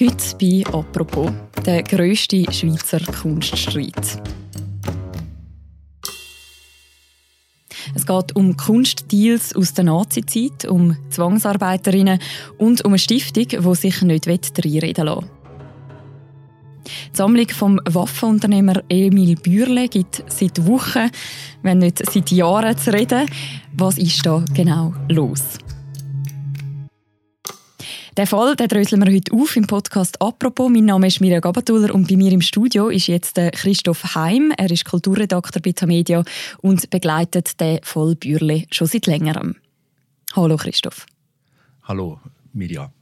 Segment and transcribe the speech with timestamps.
[0.00, 1.28] Heute bei «Apropos»,
[1.66, 4.22] der grösste Schweizer Kunststreit.
[7.96, 12.20] Es geht um Kunstdeals aus der Nazizeit, um Zwangsarbeiterinnen
[12.58, 15.30] und um eine Stiftung, die sich nicht reinreden lassen
[16.86, 21.10] Die Sammlung vom Waffenunternehmer Emil Bürle gibt seit Wochen,
[21.62, 23.28] wenn nicht seit Jahren zu reden.
[23.76, 25.58] Was ist da genau los?
[28.18, 30.68] Den Fall den dröseln wir heute auf im Podcast «Apropos».
[30.68, 34.52] Mein Name ist Mirja Gabatuller und bei mir im Studio ist jetzt Christoph Heim.
[34.58, 36.24] Er ist Kulturredakteur bei Tamedia
[36.60, 39.54] und begleitet den Fall Bürle schon seit längerem.
[40.34, 41.06] Hallo Christoph.
[41.84, 42.18] Hallo
[42.52, 42.92] Mirja.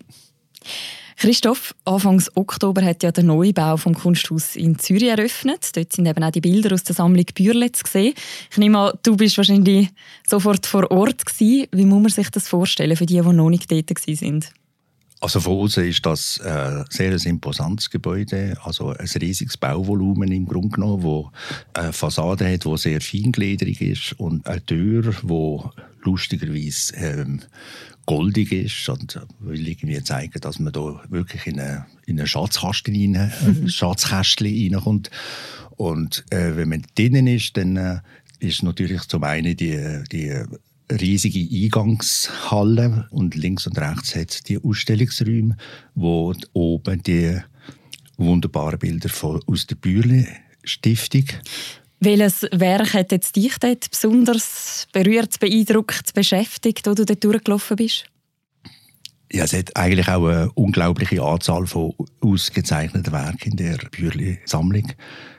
[1.17, 5.75] Christoph, Anfangs Oktober hat ja der Neubau vom Kunsthaus in Zürich eröffnet.
[5.75, 8.13] Dort sind eben auch die Bilder aus der Sammlung Bürle zu sehen.
[8.51, 9.89] Ich nehme an, du bist wahrscheinlich
[10.29, 11.69] sofort vor Ort gewesen.
[11.73, 14.53] Wie muss man sich das vorstellen für die, die noch nicht dort sind?
[15.21, 20.69] Also von außen ist das ein sehr imposantes Gebäude, also ein riesiges Bauvolumen im Grunde
[20.77, 21.31] genommen, wo
[21.73, 25.59] eine Fassade hat, die sehr feingliedrig ist und eine Tür, die
[26.03, 27.41] lustigerweise ähm,
[28.05, 33.17] goldig ist und will irgendwie zeigen, dass man da wirklich in eine, in eine Schatzkasten
[33.17, 33.69] rein, mhm.
[33.69, 35.11] Schatzkästchen reinkommt.
[35.77, 38.01] Und äh, wenn man drinnen ist, dann äh,
[38.39, 40.43] ist natürlich zum einen die, die
[40.91, 45.57] riesige Eingangshalle und links und rechts hat es die Ausstellungsräume,
[45.95, 47.39] wo oben die
[48.17, 50.27] wunderbaren Bilder von, aus der Bürle
[50.65, 51.27] Stiftung
[52.01, 58.05] welches Werk hat jetzt dich dort besonders berührt, beeindruckt, beschäftigt, wo du dort durchgelaufen bist?
[59.33, 64.93] Ja, es hat eigentlich auch eine unglaubliche Anzahl von ausgezeichneten Werken in der Bürli-Sammlung.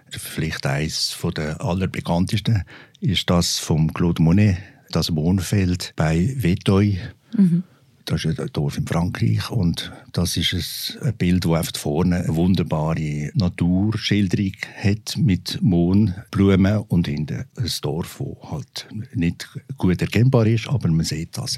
[0.09, 2.63] Vielleicht eines der allerbekanntesten
[3.01, 4.57] ist das von Claude Monet,
[4.91, 6.97] das Wohnfeld bei Vetoi.
[7.35, 7.63] Mhm.
[8.05, 12.35] Das ist ein Dorf in Frankreich und das ist ein Bild, das einfach vorne eine
[12.35, 20.69] wunderbare Naturschilderung hat mit Mohnblumen und hinten ein Dorf, das halt nicht gut erkennbar ist,
[20.69, 21.57] aber man sieht das.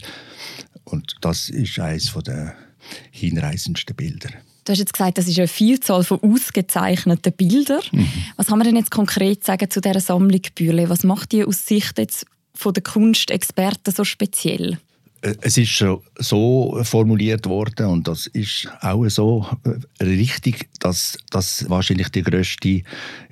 [0.86, 2.56] Und das ist eines der
[3.12, 4.30] hinreißendsten Bilder.
[4.66, 7.82] Du hast jetzt gesagt, das ist eine Vielzahl von ausgezeichneten Bildern.
[7.92, 8.08] Mhm.
[8.38, 10.90] Was kann man denn jetzt konkret sagen zu dieser Sammlung Bürle?
[10.90, 12.26] Was macht die aus Sicht jetzt
[12.60, 14.78] von der Kunstexperten so speziell?
[15.22, 21.18] Äh, es ist schon so formuliert worden und das ist auch so äh, richtig, dass
[21.30, 22.82] das wahrscheinlich die größte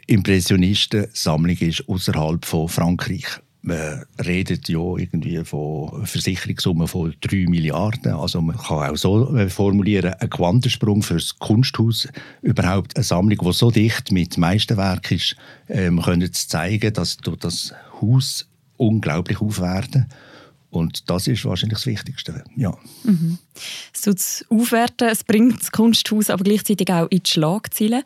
[0.07, 3.25] Impressionistensammlung ist außerhalb von Frankreich.
[3.61, 8.13] Man redet ja irgendwie von Versicherungssummen von 3 Milliarden.
[8.13, 12.07] Also man kann auch so äh, formulieren, ein Quantensprung für das Kunsthaus.
[12.41, 15.35] Überhaupt eine Sammlung, die so dicht mit Meisterwerk ist,
[15.67, 20.07] ähm, können zeigen, dass das Haus unglaublich aufwerten.
[20.69, 22.43] Und das ist wahrscheinlich das Wichtigste.
[22.55, 22.77] Ja.
[23.03, 23.38] Mhm.
[23.93, 28.03] Es tut es aufwerten, es bringt das Kunsthaus aber gleichzeitig auch in die Schlagzeilen.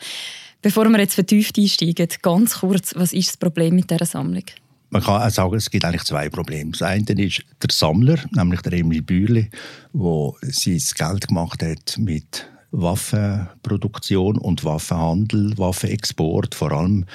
[0.61, 4.43] Bevor wir jetzt vertieft einsteigen, ganz kurz, was ist das Problem mit dieser Sammlung?
[4.91, 6.71] Man kann auch sagen, es gibt eigentlich zwei Probleme.
[6.71, 9.49] Das eine ist der Sammler, nämlich der Emil Bürli,
[9.93, 17.05] der sein Geld gemacht hat mit Waffenproduktion und Waffenhandel, Waffenexport, vor allem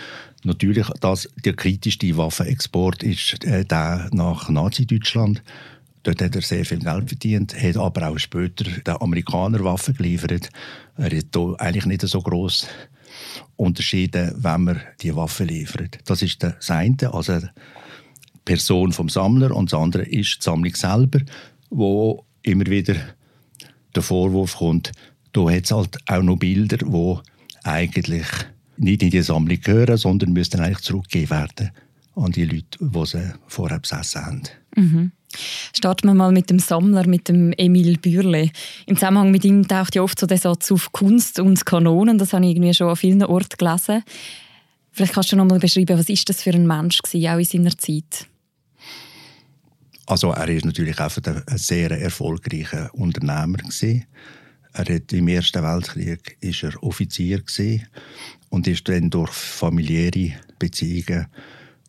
[0.46, 5.42] Natürlich, das, der kritischste Waffenexport ist äh, der nach Nazi-Deutschland.
[6.04, 10.50] Dort hat er sehr viel Geld verdient, hat aber auch später den Amerikanern Waffen geliefert.
[10.96, 12.68] Er hat hier eigentlich nicht so groß
[13.56, 15.98] unterschieden, wenn man die Waffen liefert.
[16.04, 17.48] Das ist das eine, also die
[18.44, 21.18] Person vom Sammler, und das andere ist die Sammlung selber,
[21.70, 22.94] wo immer wieder
[23.96, 24.92] der Vorwurf kommt,
[25.32, 27.20] da hat es halt auch noch Bilder, wo
[27.64, 28.28] eigentlich
[28.78, 31.70] nicht in die Sammlung gehören, sondern müssten eigentlich zurückgegeben werden
[32.16, 34.42] an die Leute, die sie vorher besessen haben.
[34.74, 35.12] Mhm.
[35.74, 38.50] Starten wir mal mit dem Sammler, mit dem Emil Bürle.
[38.86, 42.16] Im Zusammenhang mit ihm taucht ja oft so der Satz auf Kunst und Kanonen.
[42.16, 44.02] Das habe ich irgendwie schon an vielen Orten gelesen.
[44.92, 47.44] Vielleicht kannst du noch mal beschreiben, was ist das für ein Mensch gewesen, auch in
[47.44, 48.26] seiner Zeit?
[50.06, 54.06] Also er ist natürlich auch ein sehr erfolgreicher Unternehmer gewesen.
[54.72, 57.86] Er hat im Ersten Weltkrieg ist er Offizier gewesen
[58.50, 61.26] und ist dann durch familiäre Beziehungen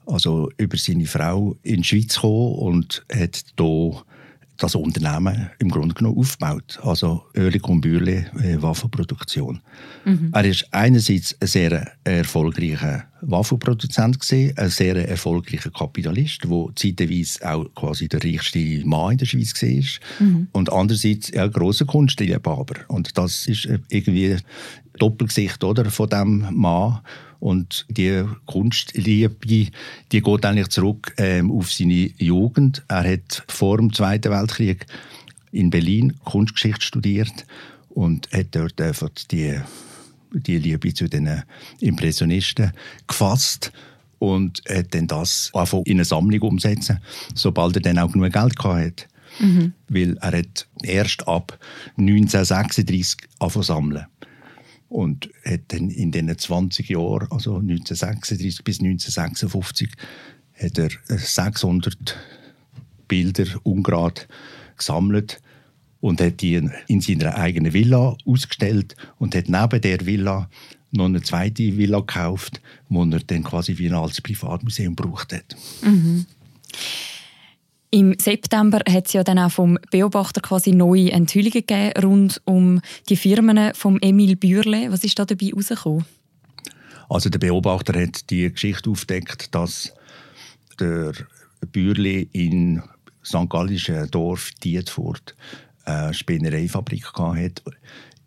[0.08, 4.04] also über seine Frau in die Schweiz gekommen und hat hier
[4.58, 6.80] das Unternehmen im Grunde genommen aufgebaut.
[6.84, 9.62] Also Oerlikon Bürle äh, Waffenproduktion.
[10.06, 10.32] Mhm.
[10.34, 17.66] Er ist einerseits ein sehr erfolgreicher Waffenproduzent gewesen, ein sehr erfolgreicher Kapitalist, der zeitweise auch
[17.76, 20.26] quasi der reichste Mann in der Schweiz war.
[20.28, 20.48] Mhm.
[20.52, 22.76] Und andererseits ein grosser Kunstliebhaber.
[22.88, 24.38] Und das ist irgendwie
[24.98, 27.00] Doppelgesicht oder, von dem Mann.
[27.40, 29.72] Und die Kunstliebe, die
[30.10, 32.84] geht eigentlich zurück ähm, auf seine Jugend.
[32.88, 34.86] Er hat vor dem Zweiten Weltkrieg
[35.52, 37.46] in Berlin Kunstgeschichte studiert
[37.90, 39.60] und hat dort einfach die,
[40.32, 41.44] die Liebe zu den
[41.80, 42.72] Impressionisten
[43.08, 43.72] gefasst
[44.20, 47.00] und hat dann das einfach in eine Sammlung umsetzen,
[47.36, 49.06] sobald er dann auch genug Geld hatte.
[49.40, 49.74] Mhm.
[49.88, 51.60] Weil er hat erst ab
[51.98, 54.06] 1936 angefangen sammeln
[54.90, 59.90] und hat dann in diesen 20 Jahren, also 1936 bis 1956,
[60.54, 62.16] hat er 600
[63.08, 64.22] Bilder ungerade
[64.78, 65.42] gesammelt
[66.00, 70.50] und hat die in seiner eigenen Villa ausgestellt und hat neben der Villa
[70.92, 75.56] noch eine zweite Villa gekauft, die er dann quasi wie ein altes Privatmuseum gebraucht hat.
[75.82, 76.26] Mhm.
[77.90, 82.82] Im September hat es ja dann auch vom Beobachter quasi neue Enthüllungen gegeben rund um
[83.08, 84.92] die Firmen von Emil Bürle.
[84.92, 86.06] Was ist da dabei herausgekommen?
[87.10, 89.94] Also der Beobachter hat die Geschichte aufdeckt, dass
[90.80, 91.14] der
[91.72, 92.84] Bürle in
[93.24, 93.50] St.
[93.50, 95.36] Gallischen Dorf Dietfurt
[95.86, 97.64] eine Spinnereifabrik hatte,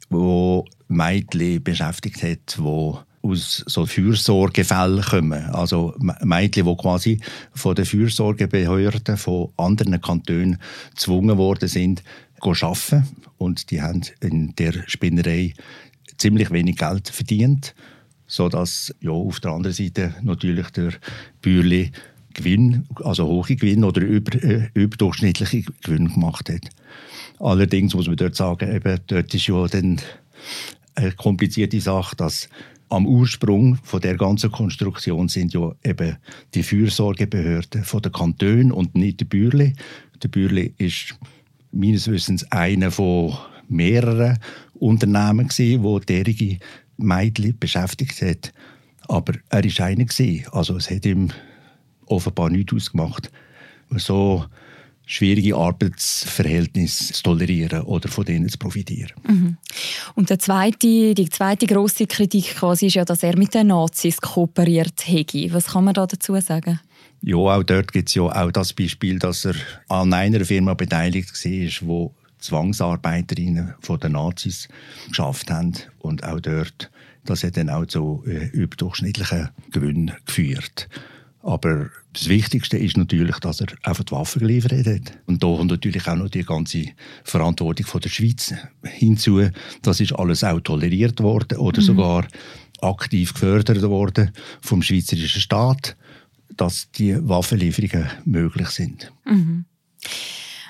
[0.09, 5.45] wo Mädchen beschäftigt hat, die aus so Fürsorgefällen kommen.
[5.51, 7.21] Also Mädchen, die quasi
[7.55, 10.59] von den Fürsorgebehörden von anderen Kantonen
[10.91, 12.03] gezwungen worden sind,
[12.41, 13.07] arbeiten.
[13.37, 15.55] Und die haben in der Spinnerei
[16.17, 17.75] ziemlich wenig Geld verdient,
[18.27, 20.93] sodass ja, auf der anderen Seite natürlich der
[21.43, 21.91] Bürli
[22.33, 26.71] Gewinn, also hohe Gewinn oder über, äh, überdurchschnittliche Gewinn gemacht hat.
[27.41, 30.01] Allerdings muss man dort sagen, eben, dort ist ja dann
[30.95, 32.49] eine komplizierte Sache, dass
[32.91, 36.17] am Ursprung von der ganzen Konstruktion sind ja eben
[36.55, 39.75] die Fürsorgebehörden von der Kanton und nicht der Bürli.
[40.23, 41.15] Der Bürli ist
[41.73, 43.37] meines Wissens einer von
[43.69, 44.39] mehreren
[44.75, 46.59] Unternehmen gewesen, wo derige
[46.97, 48.53] Mädchen beschäftigt hat.
[49.09, 50.07] Aber er ist einer.
[50.53, 51.31] Also es hat ihm
[52.07, 53.31] offenbar nichts ausgemacht.
[53.97, 54.45] So
[55.07, 59.13] schwierige Arbeitsverhältnisse zu tolerieren oder von denen zu profitieren.
[59.27, 59.57] Mhm.
[60.15, 64.21] Und der zweite, die zweite große Kritik quasi ist ja, dass er mit den Nazis
[64.21, 65.53] kooperiert hätte.
[65.53, 66.81] Was kann man da dazu sagen?
[67.23, 69.55] Ja, auch dort gibt es ja auch das Beispiel, dass er
[69.89, 74.69] an einer Firma beteiligt war, wo Zwangsarbeiterinnen von den Nazis
[75.09, 76.91] geschafft haben und auch dort,
[77.25, 80.89] das hat dann auch zu äh, überdurchschnittlichen Gewinnen geführt.
[81.43, 85.19] Aber das Wichtigste ist natürlich, dass er einfach die Waffen geliefert hat.
[85.27, 86.87] Und da kommt natürlich auch noch die ganze
[87.25, 88.53] Verantwortung von der Schweiz
[88.83, 89.49] hinzu.
[89.83, 91.87] Das ist alles auch toleriert worden oder mhm.
[91.87, 92.27] sogar
[92.83, 95.97] aktiv gefördert worden vom schweizerischen Staat,
[96.57, 99.13] dass die Waffenlieferungen möglich sind.
[99.25, 99.65] Mhm.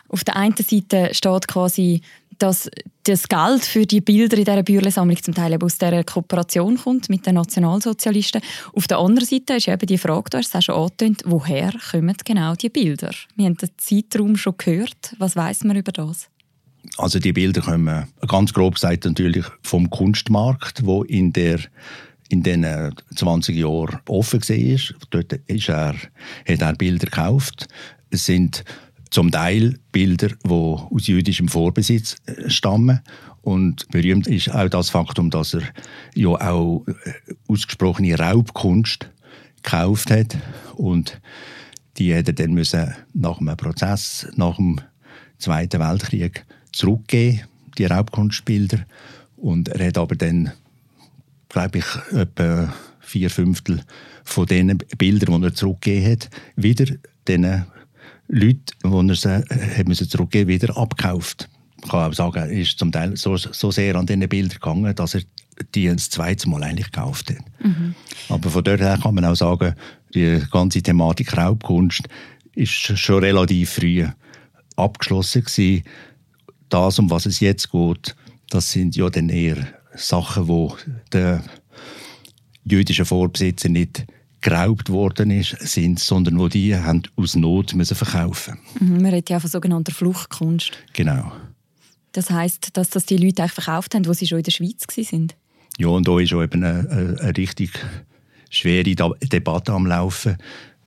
[0.08, 2.02] Auf der einen Seite steht quasi
[2.40, 2.70] dass
[3.04, 7.26] das Geld für die Bilder in dieser Bürle-Sammlung zum Teil aus dieser Kooperation kommt mit
[7.26, 8.40] den Nationalsozialisten.
[8.75, 11.72] Auf der anderen Seite ist eben die Frage, du hast es auch schon angetönt, woher
[11.90, 13.10] kommen genau die Bilder?
[13.37, 15.14] Wir haben den Zeitraum schon gehört.
[15.19, 16.28] Was weiß man über das?
[16.96, 21.60] Also die Bilder kommen ganz grob gesagt natürlich vom Kunstmarkt, wo in der
[22.31, 24.96] in den 20 Jahren offen war.
[25.10, 25.94] Dort ist er,
[26.48, 27.66] hat er Bilder gekauft.
[28.10, 28.64] Es sind
[29.10, 33.00] zum Teil Bilder, die aus jüdischem Vorbesitz äh, stammen.
[33.42, 35.62] Und berühmt ist auch das Faktum, dass er
[36.14, 39.10] ja auch äh, ausgesprochene Raubkunst
[39.62, 40.36] gekauft hat.
[40.74, 41.20] Und
[41.98, 44.80] die hätte dann müssen nach einem Prozess, nach dem
[45.38, 47.42] Zweiten Weltkrieg zurückgeben,
[47.78, 48.84] die Raubkunstbilder.
[49.36, 50.52] Und er hat aber dann,
[51.48, 53.82] glaube ich, etwa vier Fünftel
[54.22, 56.94] von den Bildern, die er zurückgegeben hat, wieder
[57.26, 57.64] diesen
[58.31, 59.44] Leute, die er sie
[59.77, 61.49] hat müssen zurückgeben wieder abgekauft.
[61.82, 64.94] Ich kann auch sagen, er ist zum Teil so, so sehr an diesen Bildern gegangen,
[64.94, 65.22] dass er
[65.75, 67.39] die das zweite Mal eigentlich gekauft hat.
[67.63, 67.94] Mhm.
[68.29, 69.75] Aber von dort her kann man auch sagen,
[70.15, 72.03] die ganze Thematik Raubkunst
[72.55, 74.06] ist schon relativ früh
[74.77, 75.84] abgeschlossen gewesen.
[76.69, 78.15] Das, um was es jetzt geht,
[78.49, 80.77] das sind ja dann eher Sachen, wo
[81.13, 81.43] der
[82.65, 84.06] jüdische Vorbesitzer nicht
[84.41, 88.59] geraubt worden ist, sind, sondern wo die haben aus Not müssen verkaufen.
[88.79, 90.73] Mhm, man redet ja von sogenannter Fluchtkunst.
[90.93, 91.32] Genau.
[92.13, 94.85] Das heißt, dass das die Leute eigentlich verkauft haben, wo sie schon in der Schweiz
[94.89, 95.37] sind.
[95.79, 97.70] Ja, und da ist auch eben eine, eine, richtig
[98.51, 100.37] schwere Debatte am Laufen,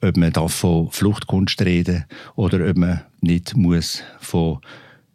[0.02, 2.06] ob man da von Fluchtkunst reden
[2.36, 4.60] oder ob man nicht muss von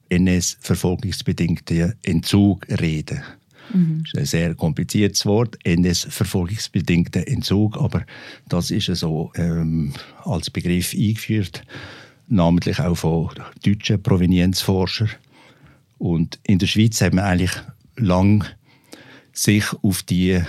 [0.09, 3.27] NS-verfolgungsbedingten Entzug reden muss.
[3.73, 4.03] Mhm.
[4.05, 8.05] Das ist ein sehr kompliziertes Wort, NS-verfolgungsbedingter Entzug, aber
[8.49, 9.93] das ist so ähm,
[10.25, 11.63] als Begriff eingeführt,
[12.29, 13.31] namentlich auch von
[13.65, 15.11] deutschen Provenienzforschern.
[15.99, 17.53] Und in der Schweiz hat man eigentlich
[17.97, 18.45] lang
[19.33, 20.41] sich auf die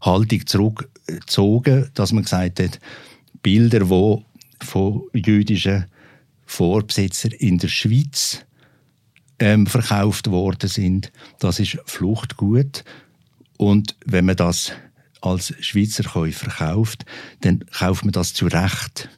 [0.00, 2.78] Haltung zurückgezogen, dass man gesagt hat,
[3.42, 5.86] Bilder, die von jüdischen
[6.46, 8.44] Vorbesitzern in der Schweiz
[9.38, 11.12] ähm, verkauft worden sind.
[11.38, 12.84] Das ist Fluchtgut.
[13.56, 14.72] Und wenn man das
[15.20, 17.04] als Schweizer Käufer kauft,
[17.40, 19.08] dann kauft man das zu Recht.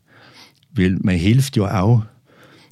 [0.73, 2.05] Weil man hilft ja auch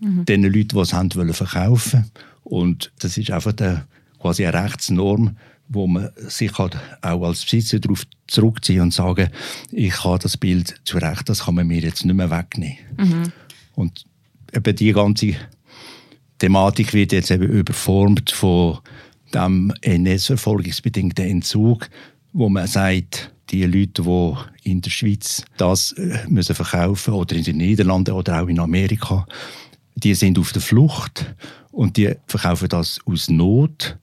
[0.00, 0.24] mhm.
[0.24, 2.10] den Leuten, die es haben wollen verkaufen.
[2.44, 3.86] Und das ist einfach der,
[4.18, 5.36] quasi eine Rechtsnorm,
[5.68, 9.30] wo man sich halt auch als Besitzer darauf zurückziehen und sagen,
[9.70, 12.78] ich habe das Bild zu Recht, das kann man mir jetzt nicht mehr wegnehmen.
[12.96, 13.32] Mhm.
[13.74, 14.04] Und
[14.54, 15.34] eben die ganze
[16.38, 18.78] Thematik wird jetzt eben überformt von
[19.34, 21.88] dem NS-verfolgungsbedingten Entzug,
[22.32, 27.44] wo man sagt, die Leute, die in der Schweiz das äh, müssen verkaufen oder in
[27.44, 29.26] den Niederlanden oder auch in Amerika,
[29.94, 31.34] die sind auf der Flucht
[31.72, 33.98] und die verkaufen das aus Not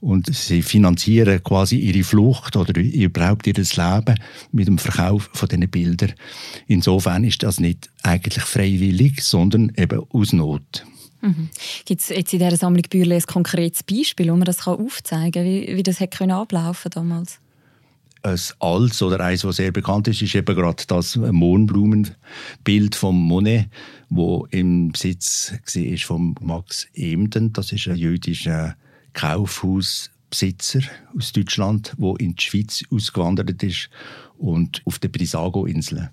[0.00, 4.14] und sie finanzieren quasi ihre Flucht oder überhaupt ihr Leben
[4.52, 6.14] mit dem Verkauf von diesen Bildern.
[6.66, 10.84] Insofern ist das nicht eigentlich freiwillig, sondern eben aus Not.
[11.20, 11.50] Mhm.
[11.84, 15.44] Gibt es jetzt in dieser Sammlung Bürle ein konkretes Beispiel, wo man das aufzeigen kann,
[15.44, 17.40] wie, wie das hätte ablaufen damals?
[18.22, 23.68] Ein altes oder eines, das sehr bekannt ist, ist eben gerade das Mohnblumenbild von Monet,
[24.10, 27.52] wo im Besitz war von Max Emden.
[27.54, 28.76] Das ist ein jüdischer
[29.14, 30.80] Kaufhausbesitzer
[31.16, 33.88] aus Deutschland, der in die Schweiz ausgewandert ist
[34.36, 36.10] und auf der Brisago-Insel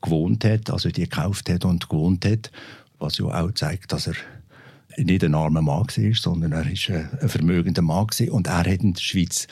[0.00, 2.50] gewohnt hat, also die gekauft hat und gewohnt hat
[2.98, 4.14] was ja auch zeigt, dass er
[4.96, 8.32] nicht ein armer Mann war, sondern er ist ein vermögender Mann war.
[8.32, 9.46] und er hat in der Schweiz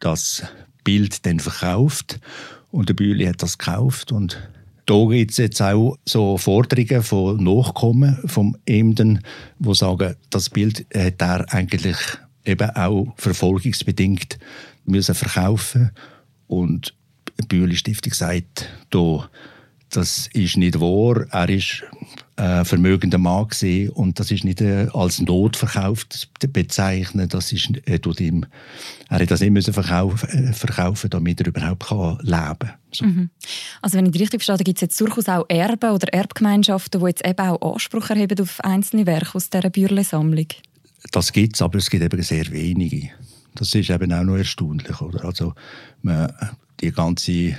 [0.00, 0.44] das
[0.84, 2.20] Bild dann verkauft.
[2.70, 4.12] Und der Bühli hat das gekauft.
[4.12, 4.48] Und
[4.86, 9.20] da gibt es jetzt auch so Forderungen von Nachkommen vom Emden,
[9.58, 11.96] wo sagen, das Bild hat er eigentlich
[12.44, 14.38] eben auch verfolgungsbedingt
[14.84, 15.90] müssen verkaufen.
[16.46, 16.94] Und
[17.40, 19.28] die Bühli Stiftung sagt, da,
[19.96, 21.26] das ist nicht wahr.
[21.30, 21.82] Er ist
[22.36, 27.28] äh, vermögender Mann gesehen und das ist nicht äh, als Notverkauf zu bezeichnen.
[27.28, 28.44] Das ist äh, ihm,
[29.08, 32.74] er hat das nicht müssen verkaufen, äh, verkaufen, damit er überhaupt kann leben kann.
[32.92, 33.06] So.
[33.06, 33.30] Mhm.
[33.80, 37.26] Also wenn ich richtig verstehe, gibt es jetzt durchaus auch Erben oder Erbgemeinschaften, die jetzt
[37.26, 40.48] eben auch Anspruch erheben auf einzelne Werke aus dieser Bürle-Sammlung?
[41.12, 43.10] Das gibt es, aber es gibt eben sehr wenige.
[43.54, 45.00] Das ist eben auch noch erstaunlich.
[45.00, 45.24] Oder?
[45.24, 45.54] Also
[46.02, 46.30] man,
[46.80, 47.56] die ganze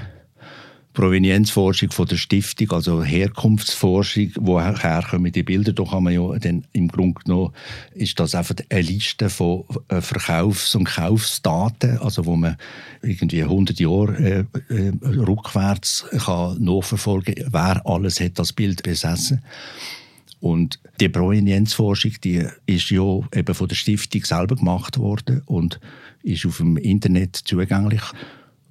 [0.97, 6.65] Provenienzforschung von der Stiftung, also Herkunftsforschung, woher kommen die Bilder, da kann man ja dann
[6.73, 7.53] im Grunde genommen,
[7.93, 12.57] ist das einfach eine Liste von äh, Verkaufs- und Kaufsdaten, also wo man
[13.03, 19.43] irgendwie 100 Jahre äh, äh, rückwärts kann nachverfolgen, wer alles hat das Bild besessen.
[20.39, 25.79] Und die Provenienzforschung, die ist ja eben von der Stiftung selber gemacht worden und
[26.23, 28.01] ist auf dem Internet zugänglich.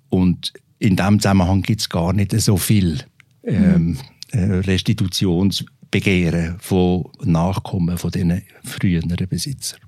[0.08, 3.00] Und in diesem Zusammenhang gibt es gar nicht so viel
[3.44, 3.98] ähm,
[4.32, 9.78] äh, Restitutionsbegehren von Nachkommen von diesen früheren Besitzern.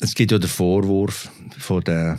[0.00, 2.18] Es gibt ja den Vorwurf von den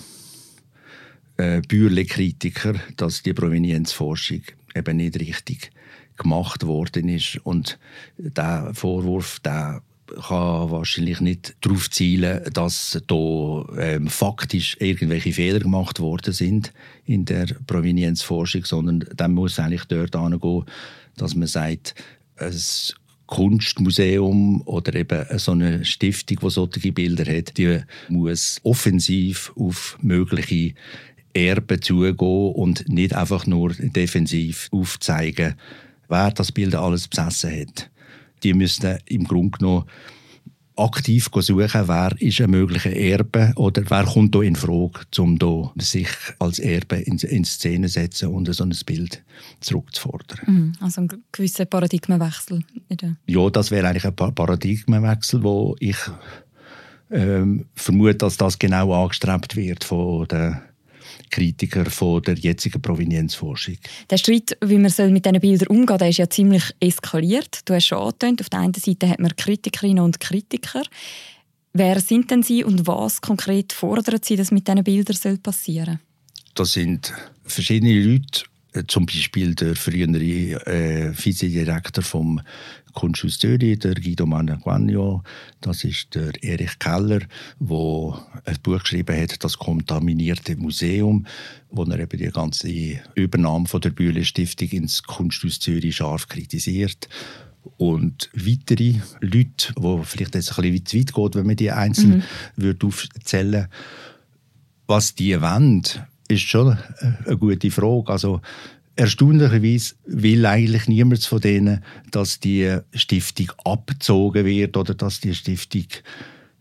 [1.37, 4.41] äh, Bürle-Kritiker, dass die Provenienzforschung
[4.73, 5.71] eben nicht richtig
[6.17, 7.39] gemacht worden ist.
[7.43, 7.77] Und
[8.17, 15.99] der Vorwurf, der kann wahrscheinlich nicht darauf zielen, dass da ähm, faktisch irgendwelche Fehler gemacht
[15.99, 16.73] worden sind
[17.05, 20.65] in der Provenienzforschung, sondern dann muss eigentlich dort angehen,
[21.17, 21.95] dass man sagt,
[22.37, 22.53] ein
[23.27, 30.73] Kunstmuseum oder eben so eine Stiftung, die solche Bilder hat, die muss offensiv auf mögliche
[31.33, 32.15] Erben zugehen
[32.53, 35.55] und nicht einfach nur defensiv aufzeigen,
[36.07, 37.89] wer das Bild alles besessen hat
[38.43, 39.85] die müssten im Grunde genommen
[40.77, 45.71] aktiv suchen, wer ist ein möglicher Erbe oder wer kommt da in Frage, um da
[45.77, 49.23] sich als Erbe in, in Szene zu setzen und so ein Bild
[49.61, 50.39] zurückzufordern.
[50.45, 52.63] Mhm, also ein gewisser Paradigmenwechsel.
[53.25, 55.97] Ja, das wäre eigentlich ein Paradigmenwechsel, wo ich
[57.11, 60.63] ähm, vermute, dass das genau angestrebt wird von der
[61.35, 63.75] Kritiker von der jetzigen Provenienzforschung.
[64.09, 67.59] Der Streit, wie man mit diesen Bildern umgehen soll, ist ja ziemlich eskaliert.
[67.65, 70.83] Du hast schon angetönt, auf der einen Seite hat man Kritikerinnen und Kritiker.
[71.73, 76.53] Wer sind denn sie und was konkret fordern sie, dass mit diesen Bildern passieren soll?
[76.55, 77.13] Das sind
[77.43, 78.45] verschiedene Leute,
[78.87, 82.39] zum Beispiel der frühere äh, Vizedirektor vom
[82.95, 85.21] Kunsthaus Zürich, der Guido Managuagno,
[85.61, 87.19] das ist der Erich Keller,
[87.59, 91.27] der ein Buch geschrieben hat, das kontaminierte Museum,
[91.69, 92.69] wo er eben die ganze
[93.13, 97.07] Übernahme von der Bühle Stiftung ins Kunsthaus Zürich scharf kritisiert
[97.77, 102.23] und weitere Leute, wo vielleicht jetzt ein bisschen zu weit geht, wenn man die einzeln
[102.55, 102.77] mhm.
[102.81, 103.67] aufzählen
[104.87, 105.81] was die wollen,
[106.27, 106.77] ist schon
[107.25, 108.11] eine gute Frage.
[108.11, 108.41] Also
[108.97, 115.87] Erstaunlicherweise will eigentlich niemand von denen, dass die Stiftung abgezogen wird oder dass die Stiftung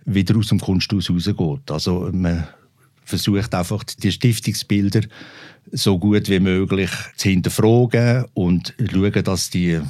[0.05, 1.71] wieder aus dem Kunsthaus rausgeht.
[1.71, 2.47] Also man
[3.05, 5.03] versucht einfach die Stiftungsbilder
[5.71, 9.81] so gut wie möglich zu hinterfragen und schauen, dass die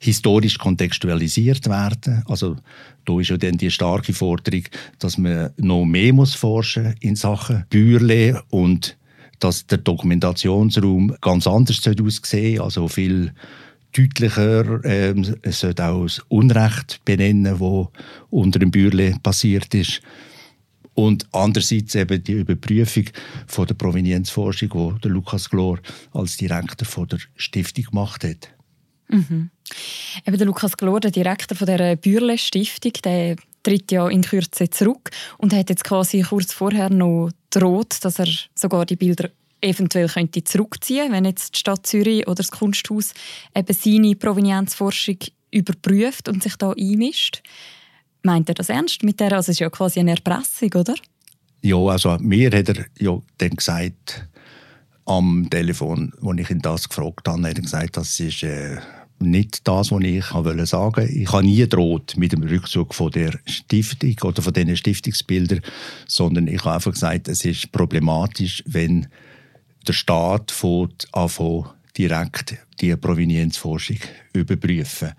[0.00, 2.24] historisch kontextualisiert werden.
[2.26, 2.56] Also
[3.04, 4.64] da ist ja dann die starke Forderung,
[4.98, 8.96] dass man noch mehr muss forschen in Sachen Bürle und
[9.42, 13.32] dass der Dokumentationsraum ganz anders aussehen also viel
[13.92, 14.84] deutlicher.
[14.84, 17.90] Ähm, es sollte auch das Unrecht benennen, wo
[18.30, 20.00] unter dem Bürle passiert ist.
[20.94, 23.04] Und andererseits eben die Überprüfung
[23.46, 25.78] von der Provenienzforschung, die Lukas Glor
[26.12, 28.50] als Direktor von der Stiftung gemacht hat.
[29.08, 29.50] Mhm.
[30.26, 34.70] Eben der Lukas Glor, der Direktor von der Bürle Stiftung, der tritt ja in Kürze
[34.70, 40.08] zurück und hat jetzt quasi kurz vorher noch droht, dass er sogar die Bilder eventuell
[40.08, 43.14] könnte zurückziehen, wenn jetzt die Stadt Zürich oder das Kunsthaus
[43.54, 45.18] eben seine Provenienzforschung
[45.50, 47.42] überprüft und sich da einmischt.
[48.22, 49.32] Meint er das ernst mit der?
[49.32, 50.94] Also es ist ja quasi eine Erpressung, oder?
[51.60, 54.26] Ja, also mir hat er ja dann gesagt
[55.04, 58.78] am Telefon, als ich ihn das gefragt habe, hat er gesagt, das ist äh,
[59.22, 61.08] nicht das, was ich wollte sagen.
[61.12, 65.60] Ich habe nie droht mit dem Rückzug von der Stiftung oder von diesen Stiftungsbildern,
[66.06, 69.06] sondern ich habe einfach gesagt, es ist problematisch, wenn
[69.86, 70.54] der Staat
[71.12, 73.98] anfängt, direkt die Provenienzforschung
[74.32, 75.12] überprüfen.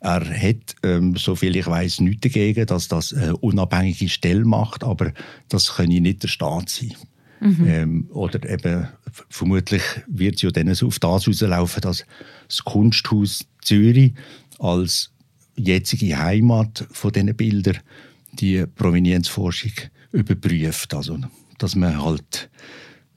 [0.00, 5.12] Er hat, ähm, soviel ich weiß, nichts dagegen, dass das eine unabhängige Stelle macht, aber
[5.48, 6.94] das kann nicht der Staat sein.
[7.44, 7.66] Mhm.
[7.66, 8.88] Ähm, oder eben,
[9.28, 12.06] vermutlich wird es ja dann auf das herauslaufen, dass
[12.48, 14.14] das Kunsthaus Zürich
[14.58, 15.12] als
[15.54, 17.80] jetzige Heimat von diesen Bildern
[18.32, 19.72] die Provenienzforschung
[20.12, 20.94] überprüft.
[20.94, 21.18] Also,
[21.58, 22.48] dass man halt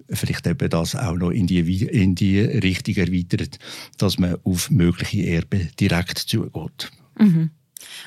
[0.10, 3.60] vielleicht eben das auch noch in die, in die Richtung erweitert,
[3.98, 6.92] dass man auf mögliche Erben direkt zugeht.
[7.18, 7.52] Mhm.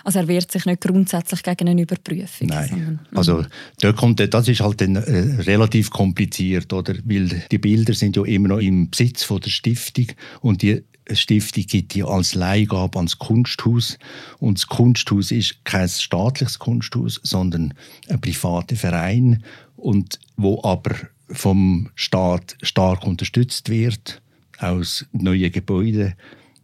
[0.05, 2.49] Also er wehrt sich nicht grundsätzlich gegen eine Überprüfung.
[2.49, 3.17] Nein, mhm.
[3.17, 3.45] also
[3.81, 6.95] da kommt, das ist halt dann, äh, relativ kompliziert, oder?
[7.05, 10.07] Weil die Bilder sind ja immer noch im Besitz von der Stiftung
[10.41, 13.99] und die Stiftung gibt die als Leihgabe ans Kunsthaus
[14.39, 17.75] und das Kunsthaus ist kein staatliches Kunsthaus, sondern
[18.09, 19.43] ein privater Verein
[19.77, 20.95] und wo aber
[21.29, 24.21] vom Staat stark unterstützt wird.
[24.59, 26.15] Aus neuen Gebäuden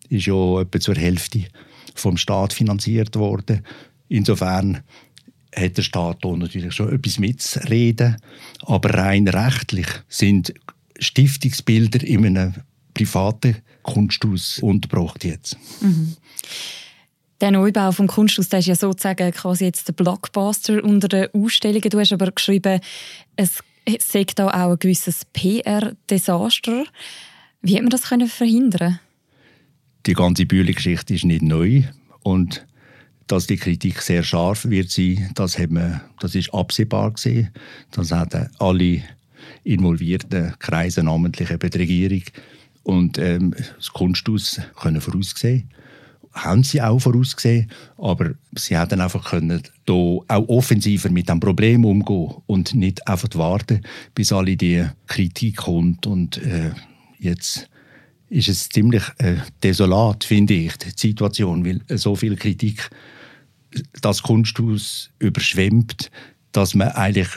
[0.08, 1.44] ist ja etwa zur Hälfte
[1.98, 3.64] vom Staat finanziert worden.
[4.08, 4.82] Insofern
[5.54, 8.16] hat der Staat hier natürlich schon etwas mitzureden.
[8.62, 10.52] Aber rein rechtlich sind
[10.98, 12.54] Stiftungsbilder in einem
[12.94, 15.56] privaten Kunsthaus untergebracht jetzt.
[15.80, 16.16] Mhm.
[17.40, 21.90] Der Neubau vom Kunsthaus der ist ja sozusagen quasi jetzt der Blockbuster unter den Ausstellungen.
[21.90, 22.80] Du hast aber geschrieben,
[23.36, 23.58] es
[23.98, 26.84] sagt da auch ein gewisses PR-Desaster.
[27.60, 29.00] Wie hat man das verhindern
[30.06, 31.82] Die ganze Bühlengeschichte ist nicht neu
[32.22, 32.66] und
[33.26, 37.50] dass die Kritik sehr scharf wird sein, das, hat man, das ist absehbar gewesen.
[37.90, 39.02] Das hatten alle
[39.64, 42.22] involvierten Kreise, namentlich eben die Regierung
[42.84, 45.68] und ähm, das Kunsthaus können voraussehen
[46.36, 51.84] haben sie auch vorausgesehen, aber sie hätten einfach können da auch offensiver mit dem Problem
[51.84, 53.80] umgehen und nicht einfach warten,
[54.14, 56.72] bis alle die Kritik kommt und äh,
[57.18, 57.70] jetzt
[58.28, 62.90] ist es ziemlich äh, desolat, finde ich, die Situation, weil so viel Kritik
[64.00, 66.10] das Kunsthaus überschwemmt,
[66.52, 67.28] dass man eigentlich,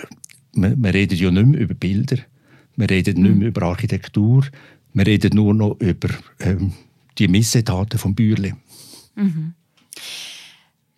[0.53, 2.17] man, man redet ja nicht mehr über Bilder,
[2.75, 4.45] man redet nicht mehr über Architektur,
[4.93, 6.73] man redet nur noch über ähm,
[7.17, 8.55] die Missetaten von Bürle.
[9.15, 9.53] Mhm.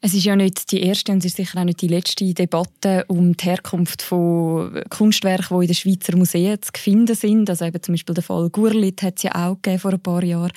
[0.03, 3.05] Es ist ja nicht die erste und es ist sicher auch nicht die letzte Debatte
[3.07, 7.47] um die Herkunft von Kunstwerken, die in den Schweizer Museen zu finden sind.
[7.51, 10.23] Also eben zum Beispiel der Fall Gurlit hat es ja auch gegeben vor ein paar
[10.23, 10.51] Jahren.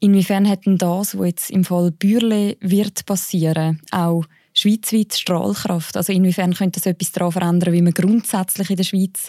[0.00, 5.94] Inwiefern hat denn das, was jetzt im Fall Bürle wird passieren, auch schweizweit Strahlkraft?
[5.94, 9.28] Also inwiefern könnte das etwas daran verändern, wie man grundsätzlich in der Schweiz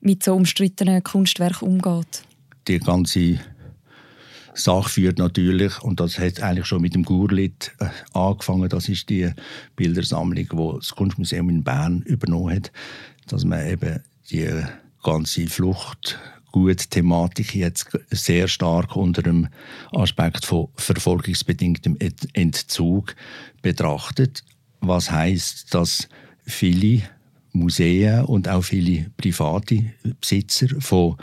[0.00, 2.22] mit so umstrittenen Kunstwerken umgeht?
[2.66, 3.38] Die ganze
[4.58, 9.08] Sache führt natürlich, und das hat eigentlich schon mit dem Gurlit äh, angefangen, das ist
[9.08, 9.30] die
[9.76, 12.72] Bildersammlung, die das Kunstmuseum in Bern übernommen hat,
[13.28, 14.50] dass man eben die
[15.02, 16.18] ganze Flucht
[16.50, 19.48] gut Thematik jetzt sehr stark unter dem
[19.92, 21.96] Aspekt von verfolgungsbedingtem
[22.32, 23.14] Entzug
[23.62, 24.44] betrachtet.
[24.80, 26.08] Was heißt, dass
[26.44, 27.02] viele
[27.52, 31.16] Museen und auch viele private Besitzer von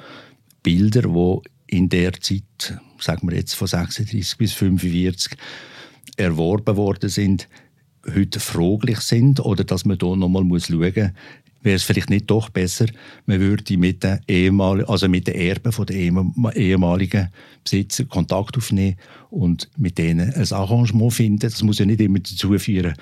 [0.63, 5.37] Bildern, die in der Zeit, sagen wir jetzt von 36 bis 45,
[6.17, 7.47] erworben worden sind,
[8.13, 10.69] heute fraglich sind oder dass man da nochmal schauen muss,
[11.65, 12.85] wäre es vielleicht nicht doch besser,
[13.25, 17.29] man würde mit den, ehemaligen, also mit den Erben von den ehemaligen
[17.63, 18.97] Besitzer Kontakt aufnehmen
[19.31, 21.39] und mit denen ein Arrangement finden.
[21.39, 22.93] Das muss ja nicht immer dazu führen,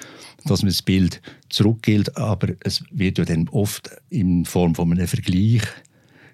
[0.45, 5.07] dass man das Bild zurückgilt, aber es wird ja dann oft in Form von einem
[5.07, 5.63] Vergleich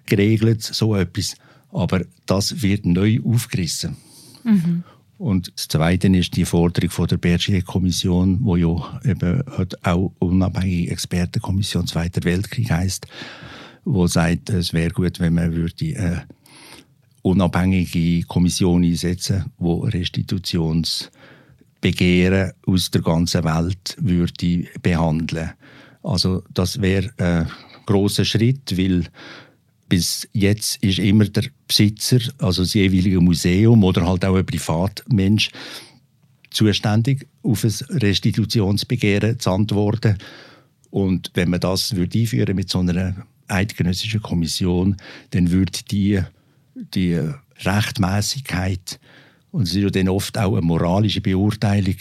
[0.06, 1.34] geregelt, so etwas.
[1.72, 3.96] Aber das wird neu aufgerissen.
[4.44, 4.84] Mhm.
[5.18, 9.42] Und das Zweite ist die Forderung von der Bergier-Kommission, wo ja eben
[9.82, 13.06] auch unabhängige Expertenkommission Zweiter Weltkrieg heißt,
[13.84, 16.24] wo sagt, es wäre gut, wenn man würde eine
[17.20, 25.50] unabhängige Kommission einsetzen, wo Restitutionsbegehren aus der ganzen Welt würde behandeln.
[26.02, 27.46] Also das wäre ein
[27.84, 29.04] großer Schritt, weil
[29.90, 35.50] bis jetzt ist immer der Besitzer, also das jeweilige Museum oder halt auch ein Privatmensch,
[36.50, 40.16] zuständig, auf ein Restitutionsbegehren zu antworten.
[40.90, 44.96] Und wenn man das würde einführen mit so einer eidgenössischen Kommission,
[45.30, 46.20] dann würde die,
[46.74, 47.20] die
[47.64, 48.98] Rechtmäßigkeit,
[49.50, 51.96] und es ist ja dann oft auch eine moralische Beurteilung,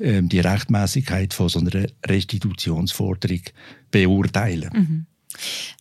[0.00, 3.42] ähm, die Rechtmäßigkeit von so einer Restitutionsforderung
[3.90, 4.70] beurteilen.
[4.72, 5.06] Mhm.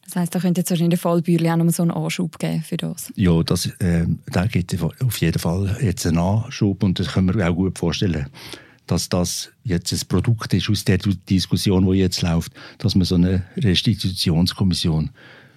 [0.04, 2.62] Das heisst, da könnte jetzt wahrscheinlich der Fall Bürli auch noch so einen Anschub geben
[2.62, 3.12] für das.
[3.16, 7.50] Ja, das, äh, da gibt auf jeden Fall jetzt einen Anschub und das können wir
[7.50, 8.28] auch gut vorstellen,
[8.88, 13.16] dass das jetzt ein Produkt ist aus der Diskussion, die jetzt läuft, dass man so
[13.16, 15.12] eine Restitutionskommission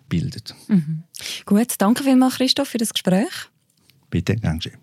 [0.08, 0.54] bildet.
[0.68, 1.02] Mhm.
[1.44, 3.50] Gut, danke vielmals Christoph für das Gespräch.
[4.10, 4.78] Bitte, danke schön.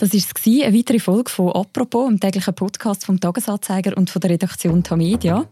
[0.00, 4.30] Das war eine weitere Folge von «Apropos», dem täglichen Podcast vom «Tagesanzeiger» und von der
[4.30, 5.44] Redaktion Tamedia.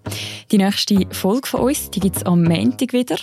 [0.52, 3.16] Die nächste Folge von uns gibt es am Montag wieder.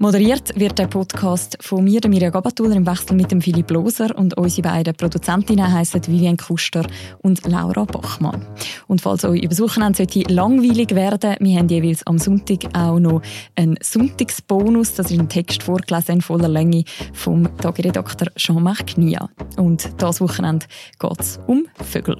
[0.00, 4.18] Moderiert wird der Podcast von mir, der Mirja Gabatuller, im Wechsel mit dem Philipp Loser
[4.18, 6.84] und unsere beiden Produzentinnen heißen Vivian Kuster
[7.22, 8.44] und Laura Bachmann.
[8.88, 13.22] Und falls euch über Wochenende sollte langweilig werden, wir haben jeweils am Sonntag auch noch
[13.54, 14.94] einen Sonntagsbonus.
[14.94, 16.82] Das ist ein Text vorgelesen in voller Länge
[17.12, 19.30] vom Tageredakteur Jean-Marc Nia.
[19.56, 20.63] Und das Wochenende
[20.98, 22.16] geht es um Vögel.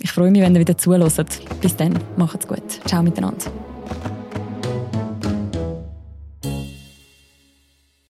[0.00, 1.26] Ich freue mich, wenn ihr wieder zuhört.
[1.60, 2.80] Bis dann, macht's gut.
[2.86, 3.69] Ciao miteinander.